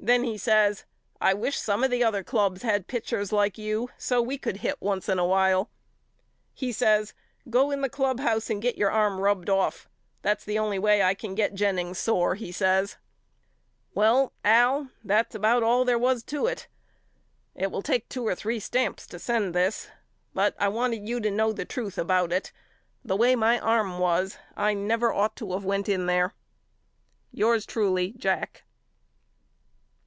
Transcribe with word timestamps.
Then 0.00 0.22
he 0.24 0.38
says 0.38 0.84
I 1.20 1.34
wish 1.34 1.58
some 1.58 1.84
of 1.84 1.90
the 1.90 2.02
other 2.02 2.22
clubs 2.22 2.62
had 2.62 2.86
pitchers 2.86 3.30
like 3.30 3.58
you 3.58 3.90
so 3.98 4.22
we 4.22 4.38
could 4.38 4.58
hit 4.58 4.80
once 4.80 5.06
in 5.08 5.18
a 5.18 5.24
while. 5.26 5.68
He 6.54 6.72
says 6.72 7.12
Go 7.50 7.70
in 7.70 7.82
the 7.82 7.90
clubhouse 7.90 8.48
and 8.48 8.62
get 8.62 8.78
your 8.78 8.90
arm 8.92 9.20
rubbed 9.20 9.50
off. 9.50 9.86
That's 10.22 10.44
the 10.44 10.58
only 10.58 10.78
way 10.78 11.02
I 11.02 11.12
can 11.12 11.34
get 11.34 11.52
Jennings 11.52 11.98
sore 11.98 12.36
he 12.36 12.52
says. 12.52 12.96
Well 13.92 14.32
Al 14.44 14.88
that's 15.04 15.34
about 15.34 15.62
all 15.64 15.84
there 15.84 15.98
was 15.98 16.22
to 16.22 16.46
it. 16.46 16.68
It 17.54 17.70
will 17.70 17.82
take 17.82 18.08
two 18.08 18.26
or 18.26 18.36
three 18.36 18.60
stamps 18.60 19.06
to 19.08 19.18
send 19.18 19.52
this 19.52 19.90
but 20.32 20.54
I 20.58 20.68
want 20.68 20.94
you 20.94 21.20
to 21.20 21.30
know 21.30 21.52
the 21.52 21.66
truth 21.66 21.98
about 21.98 22.32
it. 22.32 22.50
The 23.04 23.16
way 23.16 23.34
my 23.34 23.58
arm 23.58 23.98
was 23.98 24.38
I 24.56 24.70
ought 24.70 24.76
never 24.78 25.30
to 25.34 25.52
of 25.52 25.64
went 25.66 25.88
in 25.88 26.06
there. 26.06 26.34
Yours 27.30 27.66
truly, 27.66 28.14
JACK. 28.16 28.62